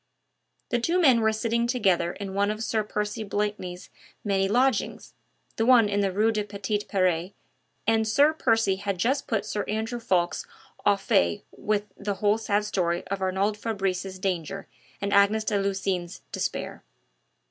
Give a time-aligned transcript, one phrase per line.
[0.69, 3.91] The two men were sitting together in one of Sir Percy Blakeney's
[4.23, 5.13] many lodgings
[5.57, 7.33] the one in the Rue des Petits Peres
[7.85, 10.47] and Sir Percy had just put Sir Andrew Ffoulkes
[10.87, 14.67] au fait with the whole sad story of Arnould Fabrice's danger
[15.01, 16.83] and Agnes de Lucines' despair.